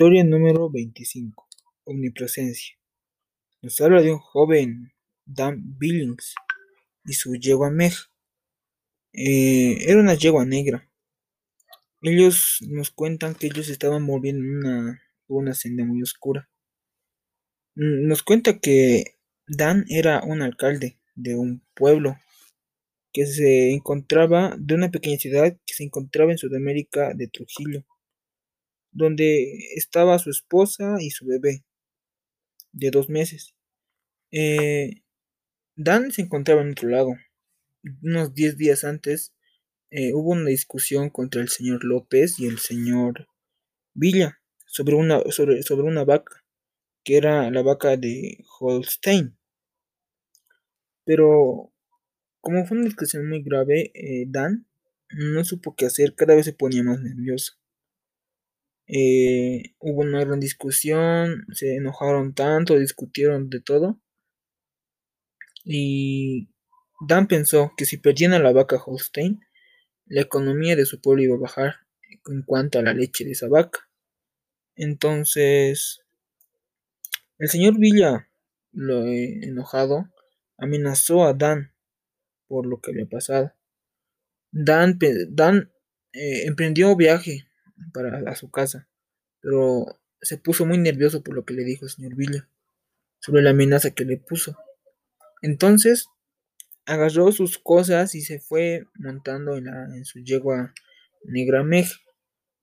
[0.00, 1.46] Historia número 25.
[1.84, 2.74] Omnipresencia.
[3.60, 4.94] Nos habla de un joven,
[5.26, 6.36] Dan Billings,
[7.04, 7.92] y su yegua Meg.
[9.12, 10.90] Eh, era una yegua negra.
[12.00, 16.48] Ellos nos cuentan que ellos estaban moviendo en una, una senda muy oscura.
[17.74, 22.16] Nos cuenta que Dan era un alcalde de un pueblo
[23.12, 27.84] que se encontraba, de una pequeña ciudad que se encontraba en Sudamérica de Trujillo,
[28.92, 31.64] donde estaba su esposa y su bebé
[32.72, 33.54] de dos meses.
[34.30, 35.02] Eh,
[35.76, 37.14] Dan se encontraba en otro lado.
[38.02, 39.32] Unos 10 días antes
[39.90, 43.26] eh, hubo una discusión contra el señor López y el señor
[43.94, 46.44] Villa sobre una, sobre, sobre una vaca,
[47.02, 49.36] que era la vaca de Holstein.
[51.04, 51.72] Pero
[52.40, 54.66] como fue una discusión muy grave, eh, Dan
[55.10, 57.59] no supo qué hacer, cada vez se ponía más nervioso.
[58.92, 64.00] Eh, hubo una gran discusión, se enojaron tanto, discutieron de todo.
[65.64, 66.48] Y
[67.06, 69.40] Dan pensó que si perdían la vaca Holstein,
[70.06, 71.74] la economía de su pueblo iba a bajar
[72.26, 73.88] en cuanto a la leche de esa vaca.
[74.74, 76.00] Entonces,
[77.38, 78.28] el señor Villa,
[78.72, 80.10] lo eh, enojado,
[80.58, 81.72] amenazó a Dan
[82.48, 83.52] por lo que había pasado.
[84.50, 85.72] Dan, Dan
[86.12, 87.49] eh, emprendió viaje
[87.92, 88.88] para a su casa,
[89.40, 92.48] pero se puso muy nervioso por lo que le dijo el señor Villa
[93.20, 94.56] sobre la amenaza que le puso.
[95.42, 96.08] Entonces,
[96.86, 100.74] agarró sus cosas y se fue montando en, la, en su yegua
[101.24, 101.86] negra Meg.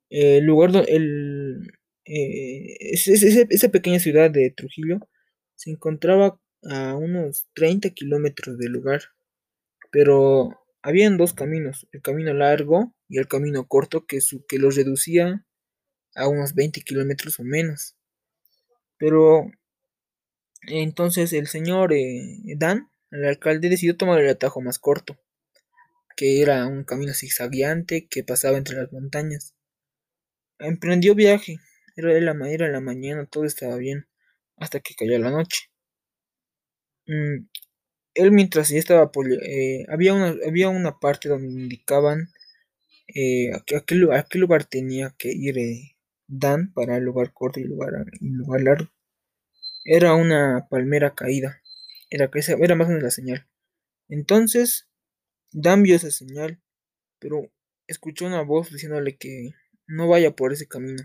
[0.10, 1.72] El lugar donde el,
[2.06, 5.00] eh, esa pequeña ciudad de Trujillo
[5.56, 9.02] se encontraba a unos 30 kilómetros del lugar,
[9.92, 14.78] pero habían dos caminos, el camino largo y el camino corto que, su, que los
[14.78, 15.46] reducía
[16.16, 17.98] a unos 20 kilómetros o menos.
[19.00, 19.50] Pero
[20.68, 25.18] entonces el señor eh, Dan, el alcalde, decidió tomar el atajo más corto,
[26.18, 29.56] que era un camino zigzagueante que pasaba entre las montañas.
[30.60, 31.58] Emprendió viaje,
[31.96, 34.08] era la, la mañana, todo estaba bien,
[34.58, 35.72] hasta que cayó la noche.
[37.08, 37.48] Mm,
[38.18, 39.12] él mientras ya estaba
[39.44, 42.30] eh, había una, había una parte donde indicaban
[43.14, 45.96] eh, a, qué, lugar tenía que ir eh,
[46.28, 48.90] Dan para el lugar corto y lugar, lugar largo.
[49.86, 51.62] Era una palmera caída,
[52.10, 52.30] era,
[52.76, 53.48] más o menos la señal.
[54.10, 54.90] Entonces,
[55.54, 56.62] Dan vio esa señal,
[57.20, 57.50] pero
[57.88, 59.52] escuchó una voz diciéndole que
[59.88, 61.04] no vaya por ese camino,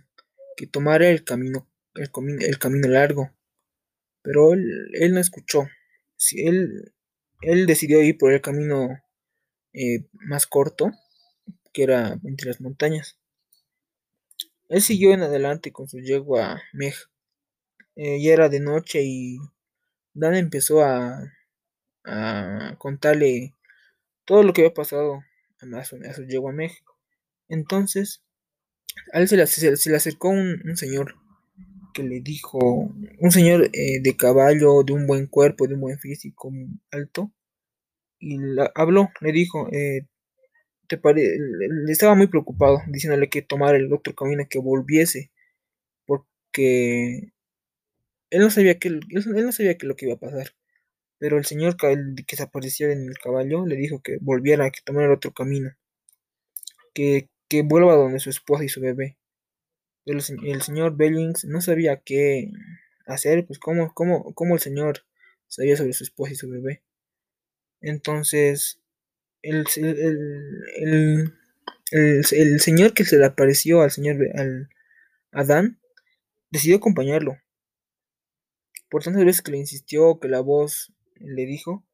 [0.57, 3.31] que tomara el camino, el, camino largo.
[4.23, 5.69] Pero él no escuchó.
[6.17, 6.95] Si él,
[7.43, 9.01] él decidió ir por el camino
[9.73, 10.93] eh, más corto,
[11.73, 13.19] que era entre las montañas.
[14.69, 16.95] Él siguió en adelante con su yegua Meg.
[17.97, 19.39] Eh, ya era de noche y
[20.15, 21.21] Dan empezó a,
[22.79, 23.55] contarle
[24.25, 25.23] todo lo que había pasado
[25.61, 26.73] a su, a su yegua Meg.
[27.49, 28.23] Entonces,
[29.13, 31.22] a él se le, se, le acercó un señor
[31.93, 32.59] que le dijo,
[33.21, 36.53] un señor eh, de caballo, de un buen cuerpo, de un buen físico,
[36.91, 37.33] alto,
[38.21, 40.07] y la- habló, le dijo, eh,
[41.15, 45.31] le- estaba muy preocupado, diciéndole que tomara el otro camino, que volviese,
[46.07, 47.33] porque
[48.31, 50.49] él no sabía que, él, no sabía que lo que iba a pasar.
[51.19, 55.07] Pero el señor que se apareció en el caballo le dijo que volviera, que tomara
[55.09, 55.73] el otro camino,
[56.95, 59.17] que, que vuelva donde su esposa y su bebé.
[60.07, 62.51] El, se- el señor Bellings no sabía qué
[63.07, 65.05] hacer, pues cómo, cómo, cómo el señor
[65.49, 66.83] sabía sobre su esposa y su bebé.
[67.83, 68.81] Entonces,
[69.43, 69.67] el,
[70.77, 71.35] el,
[71.93, 74.69] el, señor que se le apareció al señor, al
[75.33, 75.81] Adán,
[76.51, 77.39] decidió acompañarlo.
[78.89, 81.85] Por tantas veces que le insistió, que la voz le dijo,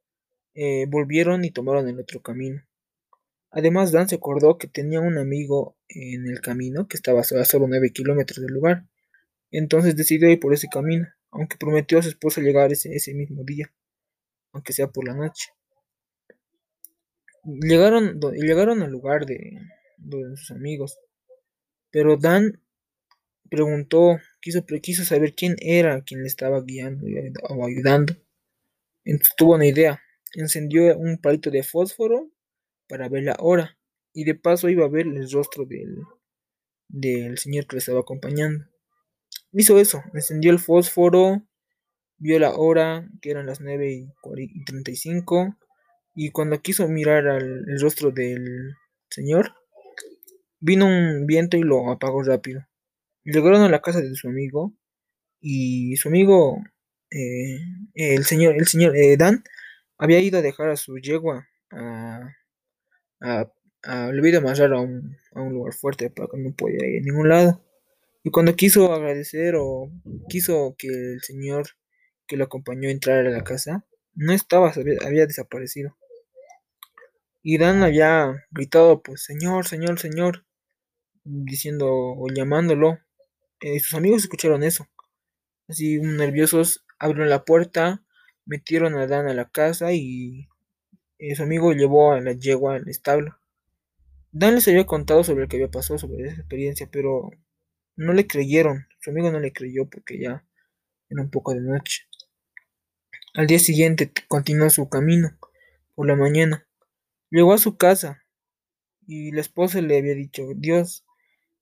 [0.55, 2.63] eh, volvieron y tomaron el otro camino.
[3.51, 7.67] Además, Dan se acordó que tenía un amigo en el camino que estaba a solo
[7.67, 8.85] 9 kilómetros del lugar.
[9.51, 13.43] Entonces decidió ir por ese camino, aunque prometió a su esposa llegar ese, ese mismo
[13.45, 13.73] día,
[14.53, 15.49] aunque sea por la noche.
[17.45, 19.59] Llegaron, llegaron al lugar de,
[20.37, 20.99] sus amigos,
[21.91, 22.61] pero Dan
[23.49, 27.07] preguntó, quiso, saber quién era quien le estaba guiando
[27.49, 28.15] o ayudando.
[29.05, 30.03] Entonces tuvo una idea,
[30.35, 32.31] encendió un palito de fósforo
[32.89, 33.79] para ver la hora
[34.13, 38.65] y de paso iba a ver el rostro del, señor que le estaba acompañando.
[39.53, 41.43] Hizo eso, encendió el fósforo,
[42.19, 45.57] vio la hora, que eran las 9 y, cuare- y 35,
[46.15, 48.75] y cuando quiso mirar al el rostro del
[49.11, 49.55] señor,
[50.61, 52.67] vino un viento y lo apagó rápido.
[53.25, 54.75] Llegaron a la casa de su amigo
[55.41, 56.63] y su amigo,
[57.11, 57.61] eh,
[57.95, 59.45] el señor, el señor eh, Dan,
[59.99, 61.49] había ido a dejar a su yegua
[63.21, 63.51] a,
[63.85, 67.29] a le a un, a un lugar fuerte para que no podía ir a ningún
[67.29, 67.63] lado.
[68.25, 69.91] Y cuando quiso agradecer o
[70.29, 71.69] quiso que el señor
[72.27, 73.85] que lo acompañó entrar a la casa,
[74.15, 75.97] no estaba, había, había desaparecido.
[77.43, 80.45] Y Dan había gritado, pues, Señor, Señor, Señor,
[81.25, 82.99] diciendo o llamándolo.
[83.61, 84.89] Eh, sus amigos escucharon eso.
[85.69, 88.05] Así nerviosos, abrieron la puerta,
[88.47, 90.48] metieron a Dan a la casa y
[91.19, 93.39] eh, su amigo llevó a la yegua al establo.
[94.31, 97.31] Dan les había contado sobre lo que había pasado, sobre esa experiencia, pero
[97.97, 98.87] no le creyeron.
[99.01, 100.45] Su amigo no le creyó porque ya
[101.09, 102.05] era un poco de noche.
[103.35, 105.39] Al día siguiente continuó su camino
[105.95, 106.67] por la mañana.
[107.31, 108.25] Llegó a su casa
[109.07, 111.05] y la esposa le había dicho, Dios,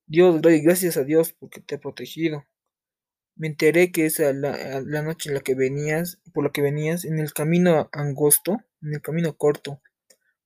[0.06, 2.44] Dios, doy gracias a Dios porque te ha protegido.
[3.36, 7.04] Me enteré que esa la, la noche en la que venías, por la que venías,
[7.04, 9.80] en el camino angosto, en el camino corto,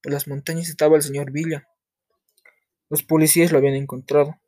[0.03, 1.69] por las montañas estaba el señor Villa.
[2.89, 4.41] Los policías lo habían encontrado.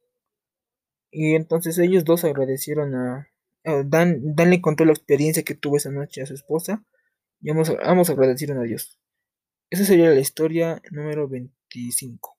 [1.10, 3.28] Y entonces ellos dos agradecieron a,
[3.64, 6.82] a Dan, Dan le contó la experiencia que tuvo esa noche a su esposa
[7.40, 8.98] y ambos, ambos agradecieron a Dios.
[9.70, 12.36] Esa sería la historia número 25.